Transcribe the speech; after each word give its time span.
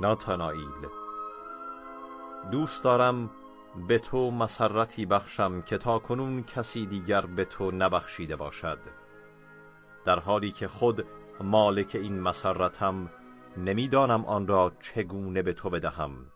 ناتانائیل 0.00 0.88
دوست 2.50 2.84
دارم 2.84 3.30
به 3.88 3.98
تو 3.98 4.30
مسرتی 4.30 5.06
بخشم 5.06 5.62
که 5.62 5.78
تا 5.78 5.98
کنون 5.98 6.42
کسی 6.42 6.86
دیگر 6.86 7.26
به 7.26 7.44
تو 7.44 7.70
نبخشیده 7.70 8.36
باشد. 8.36 8.78
در 10.04 10.18
حالی 10.18 10.50
که 10.50 10.68
خود 10.68 11.06
مالک 11.40 11.90
این 11.94 12.20
مسرتم 12.20 13.10
نمی‌دانم 13.56 14.24
آن 14.24 14.46
را 14.46 14.72
چگونه 14.80 15.42
به 15.42 15.52
تو 15.52 15.70
بدهم. 15.70 16.26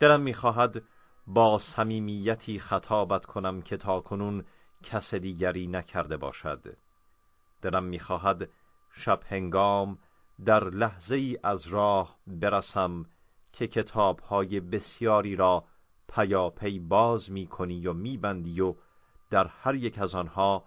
دلم 0.00 0.20
می‌خواهد 0.20 0.82
با 1.26 1.60
صمیمیتی 1.76 2.58
خطابت 2.58 3.26
کنم 3.26 3.62
که 3.62 3.76
تا 3.76 4.00
کنون 4.00 4.44
کس 4.82 5.14
دیگری 5.14 5.66
نکرده 5.66 6.16
باشد. 6.16 6.76
دلم 7.62 7.84
می‌خواهد 7.84 8.48
شب 8.92 9.20
هنگام 9.28 9.98
در 10.44 10.64
لحظه 10.64 11.14
ای 11.14 11.38
از 11.42 11.66
راه 11.66 12.18
برسم 12.26 13.06
که 13.52 13.66
کتابهای 13.66 14.60
بسیاری 14.60 15.36
را 15.36 15.64
پیاپی 16.08 16.78
باز 16.78 17.30
می 17.30 17.46
کنی 17.46 17.86
و 17.86 17.92
میبندی 17.92 18.60
و 18.60 18.74
در 19.30 19.46
هر 19.46 19.74
یک 19.74 19.98
از 19.98 20.14
آنها 20.14 20.64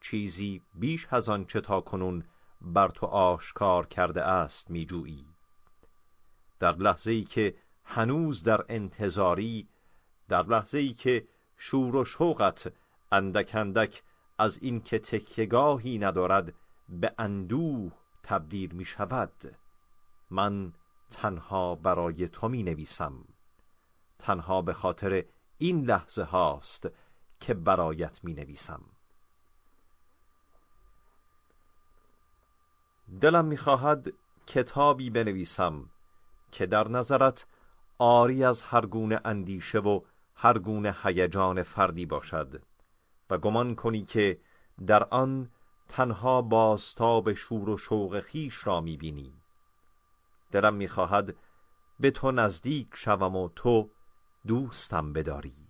چیزی 0.00 0.62
بیش 0.74 1.06
از 1.10 1.28
آن 1.28 1.44
چه 1.44 1.60
تا 1.60 1.80
کنون 1.80 2.24
بر 2.60 2.88
تو 2.88 3.06
آشکار 3.06 3.86
کرده 3.86 4.22
است 4.22 4.70
میجویی. 4.70 5.26
در 6.60 6.76
لحظه 6.76 7.10
ای 7.10 7.24
که 7.24 7.54
هنوز 7.84 8.44
در 8.44 8.64
انتظاری 8.68 9.68
در 10.28 10.42
لحظه 10.42 10.78
ای 10.78 10.92
که 10.92 11.24
شور 11.56 11.96
و 11.96 12.04
شوقت 12.04 12.72
اندک 13.12 13.50
اندک 13.54 14.02
از 14.38 14.58
این 14.60 14.80
که 14.80 14.98
تکیگاهی 14.98 15.98
ندارد 15.98 16.54
به 16.88 17.14
اندوه 17.18 17.92
تبدیل 18.28 18.72
می 18.72 18.84
شود. 18.84 19.56
من 20.30 20.72
تنها 21.10 21.74
برای 21.74 22.28
تو 22.28 22.48
می 22.48 22.62
نویسم. 22.62 23.24
تنها 24.18 24.62
به 24.62 24.72
خاطر 24.72 25.24
این 25.58 25.84
لحظه 25.84 26.22
هاست 26.22 26.88
که 27.40 27.54
برایت 27.54 28.24
می 28.24 28.34
نویسم. 28.34 28.82
دلم 33.20 33.44
می 33.44 33.56
خواهد 33.56 34.12
کتابی 34.46 35.10
بنویسم 35.10 35.90
که 36.52 36.66
در 36.66 36.88
نظرت 36.88 37.46
آری 37.98 38.44
از 38.44 38.62
هر 38.62 38.86
گونه 38.86 39.20
اندیشه 39.24 39.78
و 39.78 40.00
هر 40.34 40.58
گونه 40.58 40.96
هیجان 41.02 41.62
فردی 41.62 42.06
باشد 42.06 42.62
و 43.30 43.38
گمان 43.38 43.74
کنی 43.74 44.04
که 44.04 44.38
در 44.86 45.04
آن 45.04 45.50
تنها 45.88 46.42
بازتاب 46.42 47.34
شور 47.34 47.68
و 47.68 47.78
شوق 47.78 48.20
خیش 48.20 48.66
را 48.66 48.80
می‌بینی. 48.80 49.32
دلم 50.50 50.74
می‌خواهد 50.74 51.36
به 52.00 52.10
تو 52.10 52.30
نزدیک 52.30 52.88
شوم 52.94 53.36
و 53.36 53.48
تو 53.56 53.90
دوستم 54.46 55.12
بداری. 55.12 55.68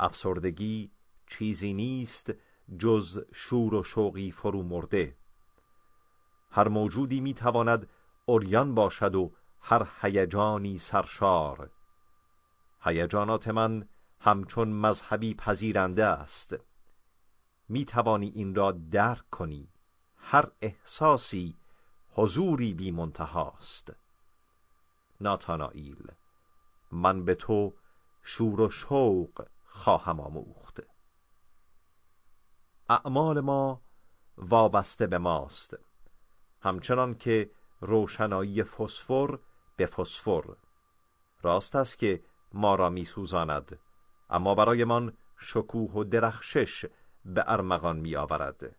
افسردگی 0.00 0.90
چیزی 1.26 1.72
نیست 1.72 2.32
جز 2.78 3.24
شور 3.34 3.74
و 3.74 3.82
شوقی 3.82 4.30
فرو 4.30 4.62
مرده. 4.62 5.16
هر 6.50 6.68
موجودی 6.68 7.20
می‌تواند 7.20 7.88
اوریان 8.26 8.74
باشد 8.74 9.14
و 9.14 9.32
هر 9.60 9.88
هیجانی 10.00 10.78
سرشار. 10.78 11.70
هیجانات 12.80 13.48
من 13.48 13.88
همچون 14.20 14.68
مذهبی 14.68 15.34
پذیرنده 15.34 16.04
است. 16.04 16.56
می 17.68 17.84
توانی 17.84 18.28
این 18.28 18.54
را 18.54 18.72
درک 18.72 19.30
کنی. 19.30 19.68
هر 20.16 20.50
احساسی 20.60 21.56
حضوری 22.10 22.74
بی 22.74 22.90
منتهاست. 22.90 23.92
ناتانائیل 25.20 26.12
من 26.92 27.24
به 27.24 27.34
تو 27.34 27.74
شور 28.22 28.60
و 28.60 28.70
شوق 28.70 29.46
خواهم 29.66 30.20
آموخت. 30.20 30.80
اعمال 32.88 33.40
ما 33.40 33.80
وابسته 34.38 35.06
به 35.06 35.18
ماست 35.18 35.76
همچنان 36.60 37.14
که 37.14 37.50
روشنایی 37.80 38.62
فسفر 38.62 39.38
به 39.76 39.86
فسفر. 39.86 40.42
راست 41.42 41.76
است 41.76 41.98
که 41.98 42.22
ما 42.52 42.74
را 42.74 42.90
می 42.90 43.04
سوزاند 43.04 43.78
اما 44.30 44.54
برایمان 44.54 45.12
شکوه 45.38 45.92
و 45.92 46.04
درخشش 46.04 46.86
به 47.24 47.44
ارمغان 47.46 47.96
می 47.96 48.16
آورد 48.16 48.76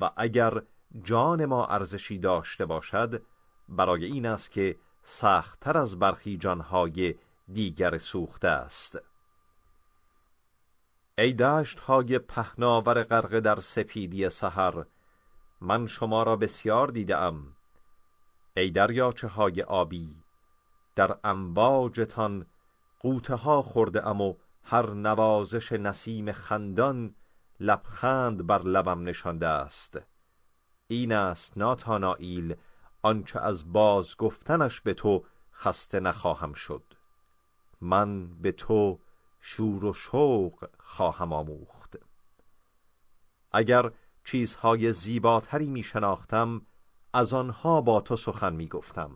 و 0.00 0.10
اگر 0.16 0.62
جان 1.02 1.44
ما 1.44 1.66
ارزشی 1.66 2.18
داشته 2.18 2.66
باشد 2.66 3.22
برای 3.68 4.04
این 4.04 4.26
است 4.26 4.50
که 4.50 4.76
سختتر 5.02 5.78
از 5.78 5.98
برخی 5.98 6.36
جانهای 6.36 7.14
دیگر 7.52 7.98
سوخته 7.98 8.48
است. 8.48 8.98
ای 11.18 11.32
دشت 11.32 11.78
های 11.78 12.18
پهناور 12.18 13.02
غرق 13.02 13.38
در 13.38 13.60
سپیدی 13.60 14.28
سحر 14.28 14.84
من 15.60 15.86
شما 15.86 16.22
را 16.22 16.36
بسیار 16.36 16.88
دیدم 16.88 17.42
ای 18.56 18.70
دریاچه 18.70 19.28
های 19.28 19.62
آبی 19.62 20.16
در 20.96 21.18
امواجتان 21.24 22.46
قوته 23.00 23.34
ها 23.34 23.62
خورده 23.62 24.06
ام 24.06 24.20
و 24.20 24.34
هر 24.64 24.90
نوازش 24.90 25.72
نسیم 25.72 26.32
خندان 26.32 27.14
لبخند 27.60 28.46
بر 28.46 28.62
لبم 28.62 29.08
نشانده 29.08 29.46
است. 29.46 29.98
این 30.86 31.12
است 31.12 31.58
ناتانائیل 31.58 32.56
آنچه 33.02 33.40
از 33.40 33.72
باز 33.72 34.16
گفتنش 34.16 34.80
به 34.80 34.94
تو 34.94 35.24
خسته 35.54 36.00
نخواهم 36.00 36.52
شد. 36.52 36.82
من 37.80 38.40
به 38.42 38.52
تو 38.52 38.98
شور 39.40 39.84
و 39.84 39.94
شوق 39.94 40.68
خواهم 40.78 41.32
آموخت. 41.32 41.96
اگر 43.52 43.90
چیزهای 44.24 44.92
زیباتری 44.92 45.68
می 45.68 45.82
شناختم 45.82 46.62
از 47.12 47.32
آنها 47.32 47.80
با 47.80 48.00
تو 48.00 48.16
سخن 48.16 48.54
می 48.54 48.68
گفتم. 48.68 49.10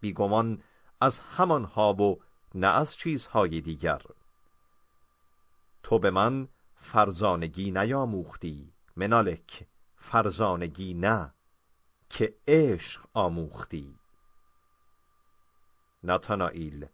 بیگمان 0.00 0.62
از 1.00 1.18
همانها 1.18 1.94
و 1.94 2.20
نه 2.54 2.66
از 2.66 2.96
چیزهای 2.96 3.60
دیگر. 3.60 4.02
تو 5.82 5.98
به 5.98 6.10
من 6.10 6.48
فرزانگی 6.92 7.70
نیاموختی. 7.70 8.72
منالک 8.96 9.66
فرزانگی 9.96 10.94
نه. 10.94 11.34
که 12.10 12.34
عشق 12.48 13.00
آموختی. 13.14 13.94
ناتانائیل 16.02 16.86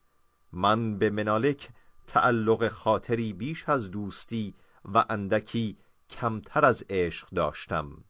من 0.53 0.99
به 0.99 1.11
منالک 1.11 1.69
تعلق 2.07 2.69
خاطری 2.69 3.33
بیش 3.33 3.69
از 3.69 3.91
دوستی 3.91 4.55
و 4.85 5.05
اندکی 5.11 5.79
کمتر 6.11 6.65
از 6.65 6.85
عشق 6.91 7.29
داشتم. 7.31 8.05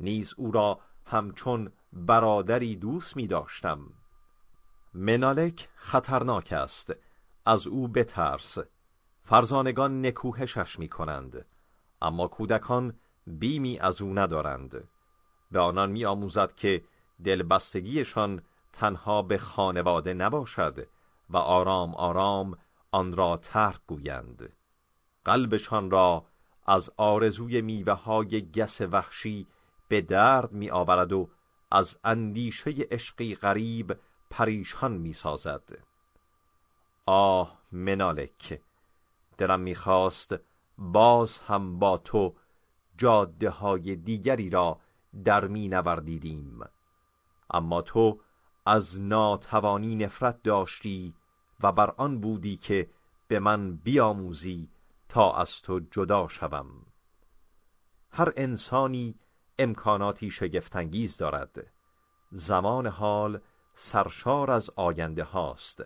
نیز 0.00 0.34
او 0.36 0.52
را 0.52 0.80
همچون 1.06 1.72
برادری 1.92 2.76
دوست 2.76 3.16
می 3.16 3.26
داشتم. 3.26 3.80
منالک 4.94 5.68
خطرناک 5.74 6.52
است. 6.52 6.92
از 7.46 7.66
او 7.66 7.88
بترس. 7.88 8.58
فرزانگان 9.26 10.06
نکوهشش 10.06 10.78
می 10.78 10.88
کنند 10.88 11.44
اما 12.02 12.28
کودکان 12.28 12.94
بیمی 13.26 13.78
از 13.78 14.02
او 14.02 14.18
ندارند. 14.18 14.88
به 15.50 15.60
آنان 15.60 15.90
می 15.90 16.04
آموزد 16.04 16.54
که 16.54 16.84
دلبستگیشان 17.24 18.42
تنها 18.72 19.22
به 19.22 19.38
خانواده 19.38 20.14
نباشد 20.14 20.86
و 21.30 21.36
آرام 21.36 21.94
آرام 21.94 22.58
آن 22.90 23.16
را 23.16 23.36
ترک 23.36 23.80
گویند. 23.86 24.52
قلبشان 25.24 25.90
را 25.90 26.24
از 26.66 26.90
آرزوی 26.96 27.60
میوه 27.60 27.92
های 27.92 28.50
گس 28.50 28.80
وحشی 28.80 29.46
به 29.88 30.00
درد 30.00 30.52
می 30.52 30.70
آورد 30.70 31.12
و 31.12 31.28
از 31.70 31.96
اندیشه 32.04 32.70
عشقی 32.90 33.34
غریب 33.34 33.96
پریشان 34.30 34.92
می 34.92 35.12
سازد 35.12 35.78
آه 37.06 37.58
منالک! 37.72 38.60
دلم 39.38 39.60
می‌خواست 39.60 40.34
باز 40.78 41.38
هم 41.38 41.78
با 41.78 41.98
تو 41.98 42.34
جاده 42.98 43.50
های 43.50 43.96
دیگری 43.96 44.50
را 44.50 44.80
در 45.24 45.46
می 45.46 45.68
نوردیدیم 45.68 46.60
اما 47.50 47.82
تو 47.82 48.20
از 48.66 49.00
ناتوانی 49.00 49.96
نفرت 49.96 50.42
داشتی 50.42 51.14
و 51.60 51.72
بر 51.72 51.90
آن 51.96 52.20
بودی 52.20 52.56
که 52.56 52.88
به 53.28 53.40
من 53.40 53.76
بیاموزی 53.76 54.68
تا 55.08 55.36
از 55.36 55.50
تو 55.62 55.80
جدا 55.90 56.28
شوم. 56.28 56.66
هر 58.10 58.32
انسانی 58.36 59.14
امکاناتی 59.58 60.30
شگفتانگیز 60.30 61.16
دارد. 61.16 61.66
زمان 62.30 62.86
حال 62.86 63.40
سرشار 63.74 64.50
از 64.50 64.70
آینده 64.76 65.24
هاست. 65.24 65.82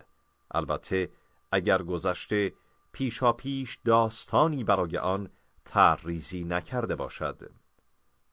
البته 0.51 1.09
اگر 1.51 1.83
گذشته 1.83 2.53
پیشا 2.93 3.31
پیش 3.33 3.79
داستانی 3.85 4.63
برای 4.63 4.97
آن 4.97 5.29
ترریزی 5.65 6.43
نکرده 6.43 6.95
باشد 6.95 7.51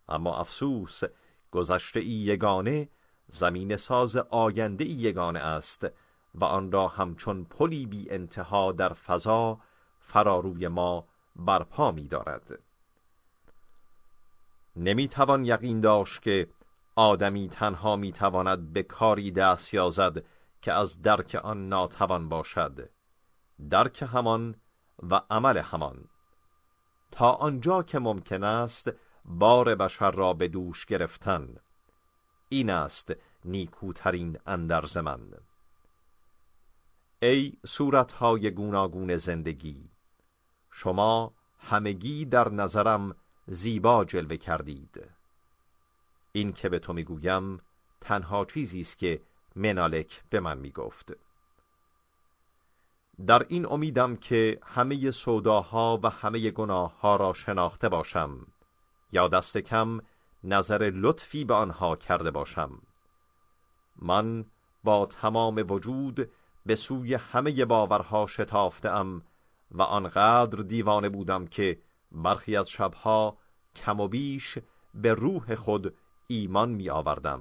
اما 0.09 0.41
افسوس 0.41 1.01
گذشته 1.51 2.01
ای 2.01 2.07
یگانه 2.07 2.89
زمین 3.29 3.77
ساز 3.77 4.17
آینده 4.17 4.85
یگانه 4.85 5.39
است 5.39 5.87
و 6.35 6.45
آن 6.45 6.73
را 6.73 6.89
همچون 6.89 7.45
پلی 7.45 7.87
بی 7.87 8.11
انتها 8.11 8.73
در 8.73 8.93
فضا 8.93 9.59
فراروی 10.01 10.69
ما 10.69 11.05
برپا 11.37 11.93
می 11.93 12.09
دارد. 12.09 12.59
نمی 14.77 15.09
توان 15.09 15.45
یقین 15.45 15.81
داشت 15.81 16.23
که 16.23 16.49
آدمی 16.97 17.49
تنها 17.49 17.97
می 17.97 18.13
تواند 18.13 18.73
به 18.73 18.83
کاری 18.83 19.31
دست 19.31 19.75
یازد 19.75 20.25
که 20.63 20.73
از 20.73 21.03
درک 21.03 21.35
آن 21.35 21.69
ناتوان 21.69 22.29
باشد 22.29 22.91
درک 23.71 24.03
همان 24.03 24.55
و 25.03 25.23
عمل 25.31 25.59
همان. 25.59 26.05
تا 27.11 27.33
آنجا 27.33 27.83
که 27.83 27.99
ممکن 27.99 28.45
است 28.45 28.91
بار 29.25 29.75
بشر 29.75 30.11
را 30.11 30.33
به 30.33 30.49
دوش 30.49 30.87
گرفتن. 30.87 31.57
این 32.49 32.71
است 32.71 33.13
نیکوترین 33.45 34.39
اندرز 34.47 34.97
من. 34.97 35.21
ای 37.23 37.53
صورتهای 37.67 38.51
گوناگون 38.51 39.17
زندگی 39.17 39.91
شما 40.71 41.35
همگی 41.59 42.25
در 42.25 42.49
نظرم 42.49 43.17
زیبا 43.47 44.05
جلوه 44.05 44.37
کردید. 44.37 45.11
این 46.33 46.53
که 46.53 46.69
به 46.69 46.79
تو 46.79 46.93
می‌گویم 46.93 47.61
تنها 48.01 48.45
چیزی 48.45 48.81
است 48.81 48.99
که 48.99 49.21
منالک 49.57 50.23
به 50.31 50.41
من 50.41 50.59
می‌گفت. 50.59 51.13
در 53.27 53.47
این 53.49 53.67
امیدم 53.67 54.17
که 54.17 54.59
همه 54.63 55.11
سوداها 55.11 56.01
و 56.03 56.11
همه 56.11 56.51
گناهها 56.51 57.17
را 57.17 57.33
شناخته 57.33 57.89
باشم 57.89 58.47
یا 59.13 59.29
دست 59.29 59.59
کم 59.59 60.01
نظر 60.45 60.91
لطفی 60.95 61.45
به 61.45 61.55
آنها 61.55 61.97
کرده 61.97 62.31
باشم. 62.31 62.71
من 64.03 64.45
با 64.85 65.07
تمام 65.07 65.65
وجود 65.69 66.29
به 66.67 66.77
سوی 66.77 67.15
همه 67.15 67.65
باورها 67.65 68.27
شتافتم 68.27 69.23
و 69.71 69.83
آنقدر 69.83 70.63
دیوانه 70.63 71.09
بودم 71.09 71.47
که 71.47 71.79
برخی 72.13 72.57
از 72.57 72.69
شبها 72.69 73.37
کم 73.77 74.01
و 74.01 74.09
بیش 74.09 74.59
به 74.95 75.13
روح 75.13 75.55
خود 75.55 75.95
ایمان 76.27 76.69
می 76.69 76.91
آوردم 76.91 77.41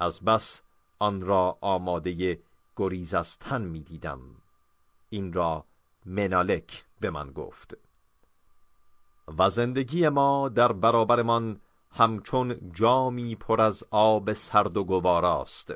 از 0.00 0.20
بس 0.20 0.60
آن 0.98 1.22
را 1.22 1.58
آماده 1.60 2.38
گریز 2.78 3.14
از 3.14 3.38
تن 3.40 3.62
می 3.62 3.82
دیدم 3.82 4.20
این 5.10 5.32
را 5.32 5.64
منالک 6.06 6.84
به 7.00 7.10
من 7.10 7.30
گفت. 7.32 7.76
و 9.38 9.50
زندگی 9.50 10.08
ما 10.08 10.48
در 10.48 10.72
برابرمان 10.72 11.60
همچون 11.90 12.72
جامی 12.72 13.34
پر 13.34 13.60
از 13.60 13.84
آب 13.90 14.32
سرد 14.32 14.76
و 14.76 14.84
گواراست 14.84 15.74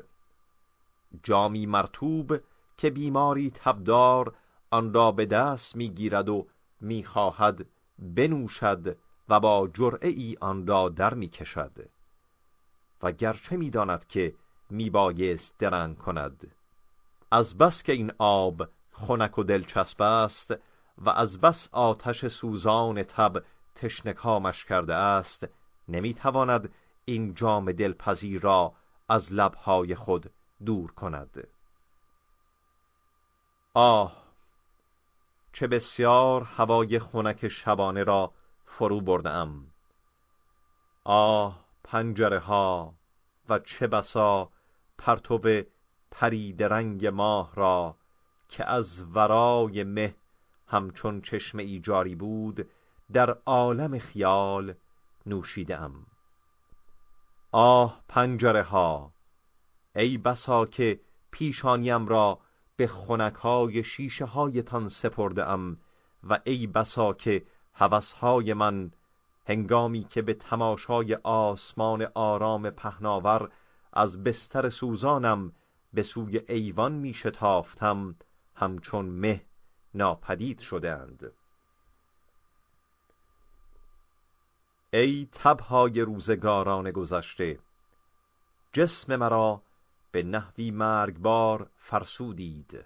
جامی 1.23 1.65
مرتوب 1.65 2.37
که 2.77 2.89
بیماری 2.89 3.51
تبدار 3.55 4.35
آن 4.69 4.93
را 4.93 5.11
به 5.11 5.25
دست 5.25 5.75
می‌گیرد 5.75 6.29
و 6.29 6.47
می‌خواهد 6.81 7.65
بنوشد 7.99 8.97
و 9.29 9.39
با 9.39 9.69
جرعه 9.73 10.09
ای 10.09 10.37
آن 10.41 10.67
را 10.67 10.89
در 10.89 11.13
می‌کشد. 11.13 11.89
و 13.01 13.11
گرچه 13.11 13.57
می‌داند 13.57 14.07
که 14.07 14.33
میبایست 14.69 15.57
درنگ 15.59 15.97
کند 15.97 16.51
از 17.33 17.57
بس 17.57 17.83
که 17.83 17.93
این 17.93 18.11
آب 18.17 18.67
خنک 18.91 19.39
و 19.39 19.43
دلچسب 19.43 20.01
است 20.01 20.53
و 20.97 21.09
از 21.09 21.41
بس 21.41 21.69
آتش 21.71 22.25
سوزان 22.25 23.03
تب 23.03 23.43
تشنکامش 23.75 24.65
کرده 24.65 24.93
است 24.93 25.47
نمی‌تواند 25.87 26.73
این 27.05 27.33
جام 27.33 27.71
دلپذیر 27.71 28.41
را 28.41 28.73
از 29.09 29.33
لبهای 29.33 29.95
خود 29.95 30.31
دور 30.65 30.91
کند. 30.91 31.47
آه 33.73 34.23
چه 35.53 35.67
بسیار 35.67 36.43
هوای 36.43 36.99
خنک 36.99 37.47
شبانه 37.47 38.03
را 38.03 38.31
فرو 38.65 39.01
بردم 39.01 39.65
آه 41.03 41.65
پنجره 41.83 42.39
ها 42.39 42.93
و 43.49 43.59
چه 43.59 43.87
بسا 43.87 44.49
پرتو 44.97 45.37
پرید 46.13 46.63
رنگ 46.63 47.05
ماه 47.07 47.55
را 47.55 47.95
که 48.49 48.69
از 48.69 49.03
ورای 49.13 49.83
مه 49.83 50.15
همچون 50.67 51.21
چشمه 51.21 51.63
ای 51.63 51.79
جاری 51.79 52.15
بود 52.15 52.67
در 53.13 53.37
عالم 53.45 53.99
خیال 53.99 54.73
نوشیدم 55.25 55.91
آه 57.51 58.01
پنجره 58.07 58.63
ها 58.63 59.11
ای 59.95 60.17
بسا 60.17 60.65
که 60.65 60.99
پیشانیم 61.31 62.07
را 62.07 62.39
به 62.75 62.87
خونکای 62.87 63.83
شیشه 63.83 64.25
هایتان 64.25 64.89
سپرده 64.89 65.49
ام 65.49 65.77
و 66.23 66.39
ای 66.43 66.67
بسا 66.67 67.13
که 67.13 67.43
هوسهای 67.73 68.53
من 68.53 68.91
هنگامی 69.45 70.03
که 70.03 70.21
به 70.21 70.33
تماشای 70.33 71.15
آسمان 71.23 72.07
آرام 72.13 72.69
پهناور 72.69 73.49
از 73.93 74.23
بستر 74.23 74.69
سوزانم 74.69 75.51
به 75.93 76.03
سوی 76.03 76.37
ایوان 76.47 76.91
می 76.91 77.13
شتافتم 77.13 78.15
همچون 78.55 79.05
مه 79.05 79.45
ناپدید 79.93 80.59
شدهاند. 80.59 81.31
ای 84.93 85.27
تبهای 85.31 86.01
روزگاران 86.01 86.91
گذشته 86.91 87.59
جسم 88.73 89.15
مرا 89.15 89.61
به 90.11 90.23
نحوی 90.23 90.71
مرگبار 90.71 91.69
فرسودید. 91.77 92.85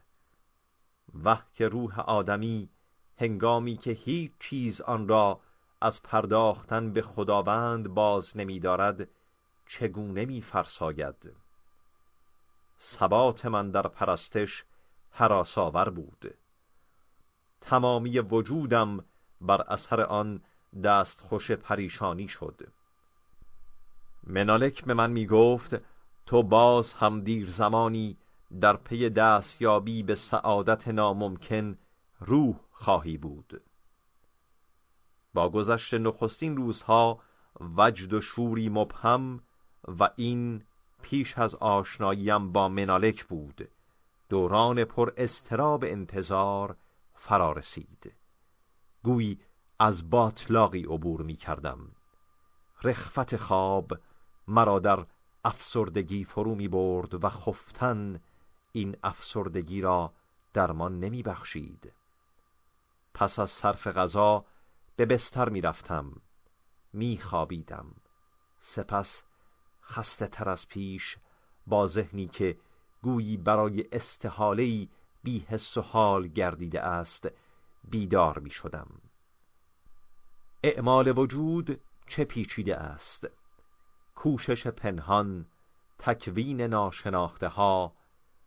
وح 1.23 1.43
که 1.53 1.67
روح 1.67 1.99
آدمی 1.99 2.69
هنگامی 3.17 3.77
که 3.77 3.91
هیچ 3.91 4.31
چیز 4.39 4.81
آن 4.81 5.07
را 5.07 5.39
از 5.81 6.01
پرداختن 6.03 6.93
به 6.93 7.01
خداوند 7.01 7.87
باز 7.87 8.37
نمی 8.37 8.59
دارد 8.59 9.07
چگونه 9.67 10.25
می 10.25 10.41
فرساید 10.41 11.46
ثبات 12.79 13.45
من 13.45 13.71
در 13.71 13.87
پرستش 13.87 14.63
حراساور 15.11 15.89
بود. 15.89 16.33
تمامی 17.61 18.19
وجودم 18.19 19.05
بر 19.41 19.61
اثر 19.61 20.01
آن 20.01 20.41
دست 20.83 21.21
خوش 21.21 21.51
پریشانی 21.51 22.27
شد. 22.27 22.67
منالک 24.23 24.85
به 24.85 24.93
من 24.93 25.11
می 25.11 25.27
گفت 25.27 25.75
تو 26.25 26.43
باز 26.43 26.93
هم 26.93 27.21
دیر 27.21 27.49
زمانی 27.49 28.17
در 28.61 28.75
پی 28.75 29.09
دستیابی 29.09 30.03
به 30.03 30.15
سعادت 30.15 30.87
ناممکن 30.87 31.77
روح 32.19 32.55
خواهی 32.71 33.17
بود. 33.17 33.61
با 35.33 35.49
گذشت 35.49 35.93
نخستین 35.93 36.57
روزها 36.57 37.19
وجد 37.77 38.13
و 38.13 38.21
شوری 38.21 38.69
مبهم 38.69 39.41
و 39.87 40.09
این 40.15 40.63
پیش 41.01 41.37
از 41.37 41.55
آشناییم 41.55 42.51
با 42.51 42.69
منالک 42.69 43.25
بود. 43.25 43.69
دوران 44.29 44.83
پر 44.83 45.13
استراب 45.17 45.83
انتظار 45.83 46.77
فرا 47.15 47.51
رسید. 47.51 48.13
گویی 49.03 49.39
از 49.79 50.09
باطلاقی 50.09 50.83
عبور 50.83 51.21
می 51.21 51.35
کردم. 51.35 51.91
رخفت 52.83 53.35
خواب 53.35 53.99
مرا 54.47 54.79
در 54.79 55.05
افسردگی 55.45 56.23
فرو 56.23 56.55
می 56.55 56.67
برد 56.67 57.23
و 57.23 57.29
خفتن 57.29 58.21
این 58.71 58.95
افسردگی 59.03 59.81
را 59.81 60.13
درمان 60.53 60.99
نمی 60.99 61.23
بخشید. 61.23 61.93
پس 63.13 63.39
از 63.39 63.49
صرف 63.49 63.87
غذا 63.87 64.45
به 64.95 65.05
بستر 65.05 65.49
می 65.49 65.61
رفتم. 65.61 66.11
می 66.93 67.17
خوابیدم. 67.17 67.85
سپس 68.59 69.23
خسته 69.87 70.27
تر 70.27 70.49
از 70.49 70.67
پیش 70.67 71.17
با 71.67 71.87
ذهنی 71.87 72.27
که 72.27 72.57
گویی 73.01 73.37
برای 73.37 73.85
استحالهی 73.91 74.89
بی 75.23 75.39
حس 75.39 75.77
و 75.77 75.81
حال 75.81 76.27
گردیده 76.27 76.81
است 76.81 77.27
بیدار 77.89 78.39
می 78.39 78.49
شدم 78.49 78.87
اعمال 80.63 81.17
وجود 81.17 81.81
چه 82.07 82.25
پیچیده 82.25 82.75
است؟ 82.77 83.27
کوشش 84.15 84.67
پنهان 84.67 85.45
تکوین 85.99 86.61
ناشناخته 86.61 87.47
ها 87.47 87.93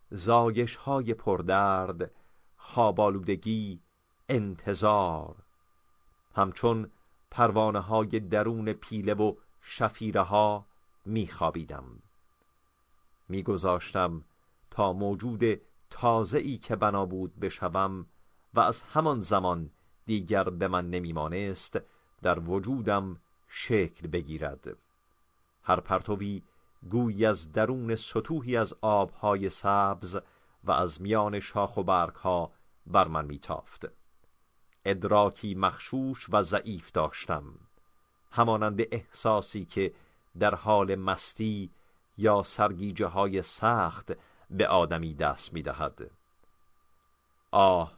زایش 0.09 0.75
های 0.75 1.13
پردرد 1.13 2.11
خوابالودگی 2.57 3.81
انتظار. 4.29 5.35
همچون 6.35 6.91
پروانه 7.31 7.79
های 7.79 8.19
درون 8.19 8.73
پیله 8.73 9.13
و 9.13 9.35
شفیره 9.61 10.21
ها 10.21 10.65
می 11.05 11.27
خوابیدم 11.27 11.85
می 13.29 13.43
گذاشتم 13.43 14.23
تا 14.71 14.93
موجود 14.93 15.61
تازه 15.89 16.37
ای 16.37 16.57
که 16.57 16.75
بنا 16.75 17.05
بود 17.05 17.39
بشوم 17.39 18.05
و 18.53 18.59
از 18.59 18.81
همان 18.81 19.19
زمان 19.19 19.69
دیگر 20.05 20.43
به 20.43 20.67
من 20.67 20.89
نمیمانست 20.89 21.79
در 22.21 22.39
وجودم 22.39 23.17
شکل 23.47 24.07
بگیرد. 24.07 24.77
هر 25.63 25.79
پرتوی 25.79 26.43
گویی 26.89 27.25
از 27.25 27.51
درون 27.51 27.95
سطوحی 27.95 28.57
از 28.57 28.73
آبهای 28.81 29.49
سبز 29.49 30.19
و 30.63 30.71
از 30.71 31.01
میان 31.01 31.39
شاخ 31.39 31.77
و 31.77 31.83
برگها 31.83 32.51
بر 32.87 33.07
من 33.07 33.25
میتافت. 33.25 33.85
ادراکی 34.85 35.55
مخشوش 35.55 36.29
و 36.29 36.43
ضعیف 36.43 36.91
داشتم. 36.91 37.43
همانند 38.31 38.81
احساسی 38.91 39.65
که 39.65 39.93
در 40.39 40.55
حال 40.55 40.95
مستی 40.95 41.71
یا 42.17 42.43
سرگیجه 42.43 43.05
های 43.05 43.43
سخت 43.43 44.11
به 44.49 44.67
آدمی 44.67 45.13
دست 45.13 45.53
می‌دهد. 45.53 46.11
آه 47.51 47.93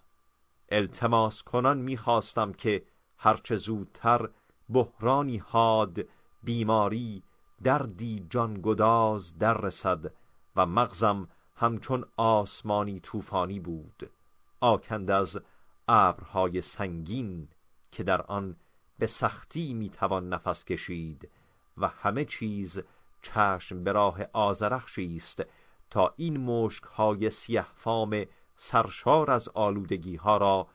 التماس 0.70 1.42
کنان 1.42 1.78
می‌خواستم 1.78 2.54
که 2.54 2.84
هرچه 3.18 3.56
زودتر 3.56 4.30
بحرانی 4.70 5.38
حاد 5.38 6.00
بیماری 6.44 7.24
دردی 7.64 8.28
جانگداز 8.30 9.38
در 9.38 9.58
رسد 9.58 10.14
و 10.56 10.66
مغزم 10.66 11.28
همچون 11.56 12.06
آسمانی 12.18 13.00
طوفانی 13.00 13.60
بود 13.60 14.12
آکند 14.60 15.12
از 15.12 15.40
ابرهای 15.88 16.62
سنگین 16.62 17.48
که 17.92 18.04
در 18.04 18.22
آن 18.22 18.56
به 19.00 19.08
سختی 19.08 19.74
می‌توان 19.74 20.30
نفس 20.30 20.64
کشید. 20.66 21.30
و 21.78 21.88
همه 21.88 22.26
چیز 22.26 22.80
چشم 23.22 23.84
به 23.84 23.92
راه 23.92 24.20
آزرخشی 24.34 25.16
است 25.16 25.44
تا 25.90 26.14
این 26.18 26.38
مشک 26.38 26.84
های 26.84 27.30
سیه 27.30 27.66
فام 27.76 28.26
سرشار 28.56 29.32
از 29.32 29.50
آلودگی 29.50 30.16
ها 30.16 30.38
را 30.38 30.68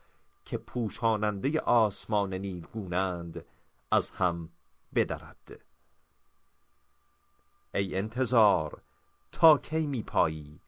که 0.44 0.58
پوشاننده 0.58 1.60
آسمان 1.60 2.34
نیلگونند 2.34 3.44
از 3.90 4.10
هم 4.10 4.48
بدرد. 4.94 5.60
ای 7.74 7.96
انتظار 7.96 8.82
تا 9.32 9.58
کی 9.58 9.86
می 9.86 10.02
پایی 10.02 10.60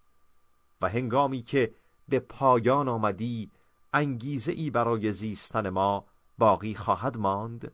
و 0.81 0.89
هنگامی 0.89 1.43
که 1.43 1.75
به 2.09 2.21
پایان 2.21 2.89
آمدی 2.89 3.51
انگیزه 3.93 4.53
ای 4.53 4.71
برای 4.71 5.13
زیستن 5.13 5.69
ما 5.69 6.05
باقی 6.39 6.75
خواهد 6.75 7.17
ماند؟ 7.17 7.73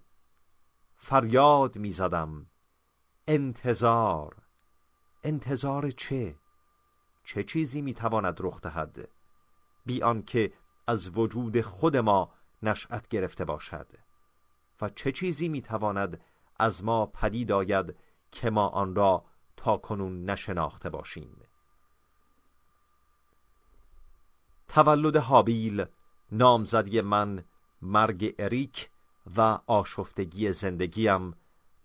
فریاد 1.09 1.77
می 1.77 1.93
زدم 1.93 2.47
انتظار. 3.27 4.37
انتظار 5.25 5.91
چه؟ 5.91 6.37
چه 7.25 7.45
چیزی 7.45 7.83
می 7.83 7.95
تواند 7.95 8.37
رخ 8.41 8.61
دهد؟ 8.61 9.09
بی 9.87 10.03
آنکه 10.03 10.53
از 10.87 11.19
وجود 11.19 11.61
خود 11.61 11.97
ما 11.97 12.33
نشأت 12.63 13.09
گرفته 13.09 13.45
باشد. 13.45 13.87
و 14.81 14.89
چه 14.89 15.13
چیزی 15.13 15.49
می 15.49 15.63
تواند 15.63 16.21
از 16.59 16.85
ما 16.85 17.07
پدید 17.07 17.53
آید 17.53 17.97
که 18.33 18.51
ما 18.51 18.69
آن 18.69 18.95
را 18.95 19.25
تا 19.57 19.77
کنون 19.77 20.31
نشناخته 20.31 20.91
باشیم؟ 20.91 21.37
تولد 24.69 25.17
حابیل 25.17 25.85
نامزدی 26.33 27.01
من 27.01 27.45
مرگ 27.83 28.35
اریک 28.39 28.91
و 29.37 29.41
آشفتگی 29.67 30.53
زندگیم 30.53 31.35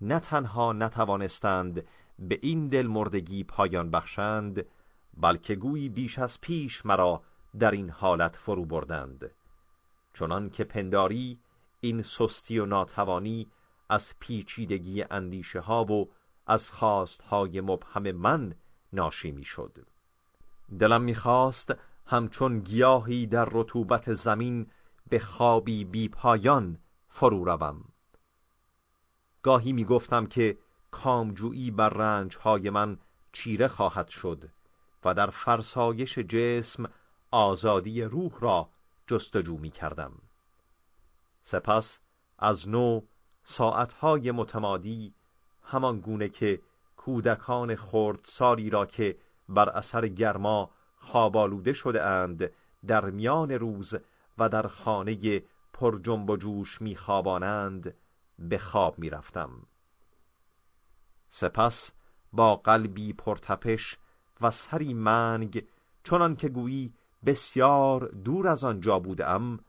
نه 0.02 0.20
تنها 0.20 0.74
نتوانستند 0.74 1.86
به 2.20 2.40
این 2.42 2.68
دل 2.68 2.88
مردگی 2.88 3.44
پایان 3.44 3.92
بخشند 3.92 4.66
بلکه 5.18 5.56
گویی 5.56 5.90
بیش 5.90 6.20
از 6.20 6.42
پیش 6.42 6.86
مرا 6.86 7.24
در 7.60 7.72
این 7.72 7.90
حالت 7.90 8.36
فرو 8.36 8.66
بردند. 8.66 9.32
چنان 10.14 10.50
که 10.50 10.64
پنداری 10.64 11.40
این 11.80 12.02
سستی 12.02 12.60
و 12.60 12.66
ناتوانی 12.66 13.48
از 13.90 14.14
پیچیدگی 14.20 15.04
اندیشه 15.12 15.60
ها 15.60 15.86
و 15.86 16.10
از 16.48 16.70
خواست 16.70 17.22
های 17.22 17.62
مبهم 17.62 18.12
من 18.12 18.56
ناشی 18.94 19.32
می 19.32 19.46
شد 19.46 19.78
دلم 20.80 21.02
می‌خواست 21.02 21.76
همچون 22.06 22.60
گیاهی 22.60 23.28
در 23.28 23.48
رطوبت 23.52 24.14
زمین 24.14 24.68
به 25.10 25.20
خوابی 25.20 25.86
بی 25.86 26.10
پایان 26.10 26.78
فرو 27.12 27.46
روم 27.46 27.82
گاهی 29.44 29.74
می 29.74 29.86
گفتم 29.86 30.26
که 30.26 30.58
کامجویی 30.92 31.72
بر 31.72 31.90
رنج 31.90 32.38
های 32.38 32.70
من 32.70 32.98
چیره 33.34 33.68
خواهد 33.68 34.08
شد 34.08 34.50
و 35.06 35.14
در 35.14 35.30
فرسایش 35.30 36.20
جسم 36.20 36.90
آزادی 37.32 38.04
روح 38.04 38.32
را 38.40 38.70
جستجو 39.08 39.58
می 39.58 39.70
کردم. 39.70 40.12
سپس 41.42 42.00
از 42.40 42.70
نو 42.70 43.02
ساعتهای 43.44 44.32
متمادی 44.32 45.14
همان 45.64 46.00
گونه 46.00 46.30
که 46.30 46.62
کودکان 46.98 47.78
ساری 48.24 48.70
را 48.70 48.86
که 48.86 49.18
بر 49.50 49.70
اثر 49.70 50.08
گرما 50.08 50.70
خوابالوده 50.98 51.74
شده 51.74 52.04
اند 52.04 52.52
در 52.88 53.06
میان 53.06 53.52
روز 53.52 53.94
و 54.38 54.50
در 54.50 54.68
خانه 54.68 55.42
پر 55.74 56.00
جنب 56.00 56.30
و 56.30 56.38
جوش 56.38 56.82
میخوابانند 56.82 57.96
به 58.40 58.58
خواب 58.58 59.00
می‌رفتم 59.00 59.50
سپس 61.30 61.92
با 62.34 62.56
قلبی 62.56 63.14
پرتپش 63.14 63.98
و 64.42 64.52
سری 64.52 64.94
منگ 64.94 65.66
چنان 66.04 66.36
که 66.36 66.50
گویی 66.50 66.94
بسیار 67.26 68.08
دور 68.08 68.48
از 68.48 68.64
آنجا 68.64 69.00
بودم 69.00 69.60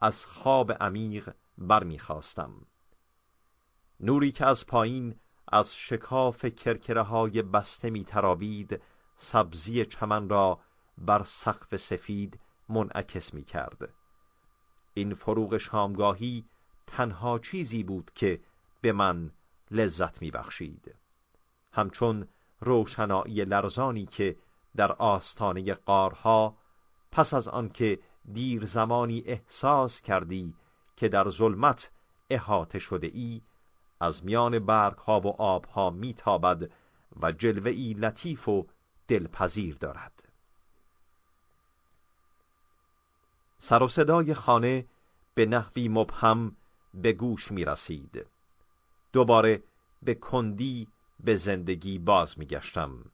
از 0.00 0.26
خواب 0.26 0.72
عمیق 0.72 1.34
برمیخواستم 1.58 2.52
نوری 4.00 4.32
که 4.32 4.46
از 4.46 4.66
پایین 4.66 5.14
از 5.48 5.74
شکاف 5.74 6.44
کرکره 6.44 7.02
های 7.02 7.42
بسته 7.42 7.90
می 7.90 8.04
ترابید 8.04 8.80
سبزی 9.16 9.84
چمن 9.86 10.28
را 10.28 10.60
بر 10.98 11.26
سقف 11.44 11.76
سفید 11.76 12.40
منعکس 12.68 13.34
می 13.34 13.44
کرد. 13.44 13.88
این 14.94 15.14
فروغ 15.14 15.58
شامگاهی 15.58 16.44
تنها 16.86 17.38
چیزی 17.38 17.82
بود 17.82 18.10
که 18.14 18.40
به 18.80 18.92
من 18.92 19.30
لذت 19.70 20.22
می 20.22 20.30
بخشید. 20.30 20.94
همچون 21.72 22.28
روشنایی 22.60 23.44
لرزانی 23.44 24.06
که 24.06 24.36
در 24.76 24.92
آستانه 24.92 25.74
قارها 25.74 26.56
پس 27.12 27.34
از 27.34 27.48
آنکه 27.48 27.98
دیر 28.32 28.64
زمانی 28.64 29.22
احساس 29.26 30.00
کردی 30.00 30.54
که 30.96 31.08
در 31.08 31.30
ظلمت 31.30 31.90
احاطه 32.30 32.78
شده 32.78 33.06
ای 33.06 33.42
از 34.00 34.24
میان 34.24 34.58
برگها 34.58 35.20
و 35.20 35.42
آبها 35.42 35.90
میتابد 35.90 36.70
و 37.20 37.32
جلوه 37.32 37.72
لطیف 37.98 38.48
و 38.48 38.66
دلپذیر 39.08 39.76
دارد 39.76 40.19
سر 43.62 43.82
و 43.82 43.88
صدای 43.88 44.34
خانه 44.34 44.86
به 45.34 45.46
نحوی 45.46 45.88
مبهم 45.88 46.56
به 46.94 47.12
گوش 47.12 47.52
می 47.52 47.64
رسید. 47.64 48.26
دوباره 49.12 49.62
به 50.02 50.14
کندی 50.14 50.88
به 51.24 51.36
زندگی 51.36 51.98
باز 51.98 52.38
می 52.38 52.46
گشتم. 52.46 53.04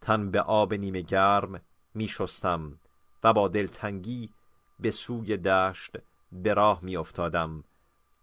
تن 0.00 0.30
به 0.30 0.40
آب 0.40 0.74
نیمه 0.74 1.00
گرم 1.00 1.60
می 1.94 2.08
شستم 2.08 2.78
و 3.24 3.32
با 3.32 3.48
دلتنگی 3.48 4.30
به 4.80 4.90
سوی 4.90 5.36
دشت 5.36 5.96
به 6.32 6.54
راه 6.54 6.80
می 6.82 6.96
افتادم 6.96 7.64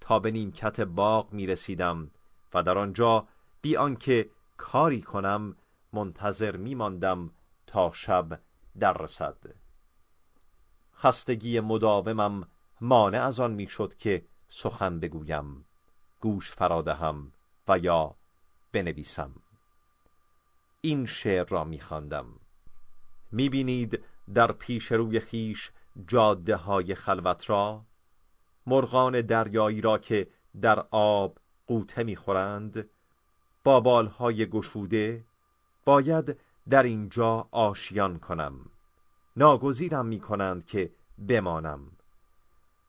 تا 0.02 0.20
به 0.20 0.32
نیمکت 0.32 0.82
باغ 0.82 1.34
می 1.34 1.48
رسیدم 1.48 2.12
و 2.54 2.64
در 2.64 2.78
آنجا 2.78 3.28
بی 3.62 3.78
آنکه 3.78 4.30
کاری 4.58 5.02
کنم 5.02 5.56
منتظر 5.94 6.58
می 6.58 6.76
ماندم 6.76 7.32
تا 7.68 7.92
شب 7.94 8.40
در 8.80 8.94
رسد. 8.94 9.65
خستگی 10.98 11.60
مداومم 11.60 12.48
مانع 12.82 13.22
از 13.22 13.40
آن 13.40 13.54
می‌شد 13.54 13.96
که 13.96 14.26
سخن 14.48 15.00
بگویم 15.00 15.66
گوش 16.22 16.52
فرادهم 16.52 17.32
و 17.68 17.80
یا 17.80 18.16
بنویسم. 18.72 19.32
این 20.82 21.06
شعر 21.06 21.46
را 21.48 21.64
میخواندم. 21.64 22.26
می‌بینید 23.32 24.04
در 24.34 24.52
پیش 24.52 24.92
روی 24.92 25.20
خیش 25.20 25.72
جاده 26.08 26.56
های 26.56 26.96
خلوت 26.96 27.50
را 27.50 27.82
مرغان 28.68 29.22
دریایی 29.22 29.82
را 29.82 29.98
که 29.98 30.28
در 30.62 30.86
آب 30.92 31.38
قوطه 31.68 32.04
می‌خورند 32.04 32.90
با 33.64 33.80
بالهای 33.80 34.46
گشوده 34.46 35.26
باید 35.86 36.40
در 36.70 36.84
اینجا 36.84 37.48
آشیان 37.52 38.20
کنم. 38.20 38.66
ناگزیرم 39.38 40.06
می 40.06 40.20
کنند 40.20 40.66
که 40.66 40.92
بمانم. 41.28 41.92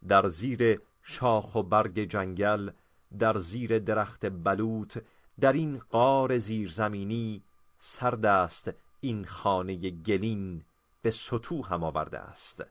در 0.08 0.30
زیر 0.30 0.80
شاخ 1.02 1.54
و 1.54 1.62
برگ 1.62 2.00
جنگل 2.00 2.70
در 3.18 3.38
زیر 3.38 3.78
درخت 3.78 4.26
بلوط 4.26 4.98
در 5.40 5.52
این 5.52 5.78
قار 5.78 6.38
زیرزمینی 6.38 7.42
سرد 7.78 8.26
است 8.26 8.70
این 9.00 9.24
خانه 9.24 9.90
گلین 9.90 10.64
به 11.02 11.10
سطو 11.10 11.62
هم 11.62 11.84
آورده 11.84 12.18
است. 12.18 12.64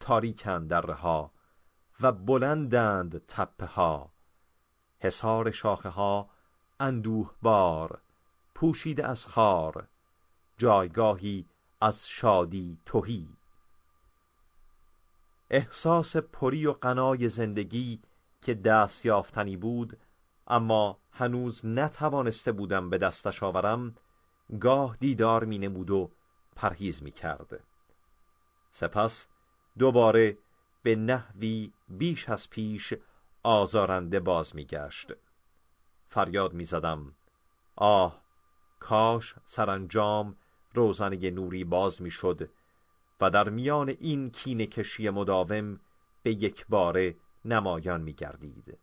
تاریکند 0.00 0.68
درها 0.68 1.30
و 2.00 2.12
بلندند 2.12 3.26
تپه 3.26 3.66
ها. 3.66 4.10
حصار 5.00 5.50
شاخه 5.50 5.88
ها 5.88 6.30
اندوه 6.80 7.30
بار 7.42 8.00
پوشیده 8.54 9.06
از 9.06 9.24
خار. 9.24 9.88
جایگاهی 10.58 11.46
از 11.80 12.08
شادی 12.08 12.78
توهی 12.86 13.28
احساس 15.50 16.16
پری 16.16 16.66
و 16.66 16.72
غنای 16.72 17.28
زندگی 17.28 18.00
که 18.42 18.54
دست 18.54 19.04
یافتنی 19.04 19.56
بود 19.56 19.98
اما 20.46 20.98
هنوز 21.12 21.66
نتوانسته 21.66 22.52
بودم 22.52 22.90
به 22.90 22.98
دستش 22.98 23.42
آورم 23.42 23.94
گاه 24.60 24.96
دیدار 24.96 25.44
می 25.44 25.58
نمود 25.58 25.90
و 25.90 26.10
پرهیز 26.56 27.02
می 27.02 27.10
کرد. 27.10 27.64
سپس 28.70 29.26
دوباره 29.78 30.38
به 30.82 30.96
نحوی 30.96 31.72
بیش 31.88 32.28
از 32.28 32.50
پیش 32.50 32.94
آزارنده 33.42 34.20
باز 34.20 34.56
می 34.56 34.64
گشت. 34.64 35.12
فریاد 36.08 36.52
می 36.52 36.64
زدم 36.64 37.12
آه 37.76 38.20
کاش 38.80 39.34
سرانجام 39.44 40.36
روزنه 40.76 41.30
نوری 41.30 41.64
باز 41.64 42.02
می 42.02 42.10
شد 42.10 42.48
و 43.20 43.30
در 43.30 43.48
میان 43.48 43.88
این 43.88 44.30
کینه 44.30 44.66
کشی 44.66 45.10
مداوم 45.10 45.80
به 46.22 46.32
یک 46.32 46.66
باره 46.68 47.14
نمایان 47.44 48.00
می 48.00 48.12
گردید. 48.12 48.78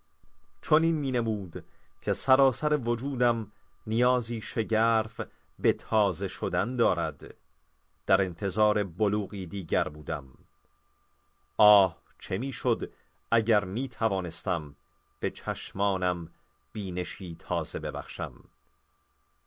چون 0.61 0.83
این 0.83 0.95
می 0.95 1.11
نمود 1.11 1.63
که 2.01 2.13
سراسر 2.13 2.77
وجودم 2.77 3.51
نیازی 3.87 4.41
شگرف 4.41 5.21
به 5.59 5.73
تازه 5.73 6.27
شدن 6.27 6.75
دارد. 6.75 7.35
در 8.05 8.21
انتظار 8.21 8.83
بلوغی 8.83 9.45
دیگر 9.45 9.83
بودم. 9.83 10.25
آه 11.57 11.97
چه 12.19 12.37
می‌شد 12.37 12.91
اگر 13.31 13.65
می 13.65 13.89
توانستم 13.89 14.75
به 15.19 15.31
چشمانم 15.31 16.29
بینشی 16.73 17.35
تازه 17.39 17.79
ببخشم. 17.79 18.33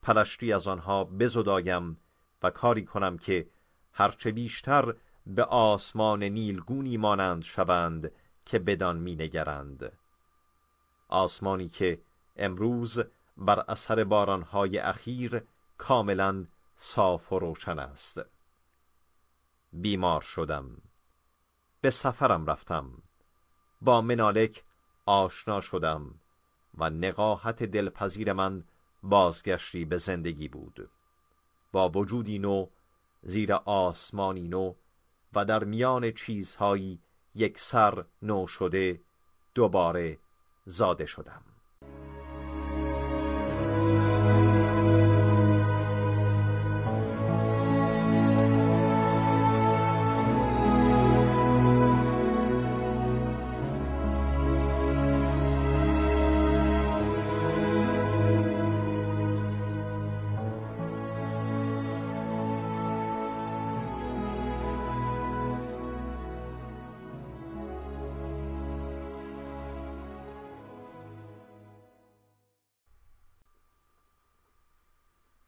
پلشتی 0.02 0.52
از 0.52 0.66
آنها 0.66 1.04
بزدایم 1.04 1.98
و 2.46 2.50
کاری 2.50 2.84
کنم 2.84 3.18
که 3.18 3.46
هرچه 3.92 4.30
بیشتر 4.30 4.94
به 5.26 5.44
آسمان 5.44 6.22
نیلگونی 6.22 6.96
مانند 6.96 7.42
شوند 7.42 8.12
که 8.44 8.58
بدان 8.58 8.98
می 8.98 9.14
نگرند. 9.14 9.92
آسمانی 11.08 11.68
که 11.68 12.00
امروز 12.36 12.98
بر 13.36 13.60
اثر 13.68 14.04
بارانهای 14.04 14.78
اخیر 14.78 15.42
کاملا 15.78 16.46
صاف 16.76 17.32
و 17.32 17.38
روشن 17.38 17.78
است. 17.78 18.20
بیمار 19.72 20.20
شدم. 20.20 20.70
به 21.80 21.90
سفرم 21.90 22.46
رفتم. 22.46 22.90
با 23.80 24.00
منالک 24.00 24.64
آشنا 25.06 25.60
شدم 25.60 26.14
و 26.78 26.90
نقاهت 26.90 27.62
دلپذیر 27.62 28.32
من 28.32 28.64
بازگشتی 29.02 29.84
به 29.84 29.98
زندگی 29.98 30.48
بود. 30.48 30.90
با 31.76 31.88
وجودی 31.88 32.38
نو 32.38 32.66
زیر 33.22 33.52
آسمانی 33.52 34.48
نو 34.48 34.74
و 35.34 35.44
در 35.44 35.64
میان 35.64 36.10
چیزهایی 36.10 37.00
یک 37.34 37.58
سر 37.70 38.04
نو 38.22 38.46
شده 38.46 39.00
دوباره 39.54 40.18
زاده 40.66 41.06
شدم. 41.06 41.42